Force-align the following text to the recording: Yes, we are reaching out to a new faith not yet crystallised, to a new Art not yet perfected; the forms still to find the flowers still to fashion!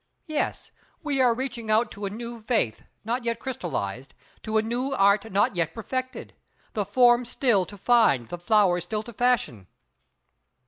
Yes, 0.25 0.71
we 1.03 1.21
are 1.21 1.31
reaching 1.35 1.69
out 1.69 1.91
to 1.91 2.07
a 2.07 2.09
new 2.09 2.39
faith 2.41 2.81
not 3.05 3.23
yet 3.23 3.39
crystallised, 3.39 4.15
to 4.41 4.57
a 4.57 4.63
new 4.63 4.93
Art 4.93 5.31
not 5.31 5.55
yet 5.55 5.75
perfected; 5.75 6.33
the 6.73 6.85
forms 6.85 7.29
still 7.29 7.65
to 7.65 7.77
find 7.77 8.27
the 8.29 8.39
flowers 8.39 8.85
still 8.85 9.03
to 9.03 9.13
fashion! 9.13 9.67